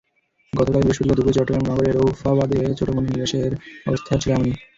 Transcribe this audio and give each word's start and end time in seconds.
গতকাল 0.53 0.81
বৃহস্পতিবার 0.81 1.17
দুপুরে 1.17 1.35
চট্টগ্রাম 1.37 1.63
নগরের 1.67 1.95
রৌফাবাদের 1.97 2.75
ছোট 2.79 2.89
মণি 2.91 3.09
নিবাসের 3.09 3.51
অবস্থা 3.87 4.13
ছিল 4.21 4.31
এমনই। 4.33 4.53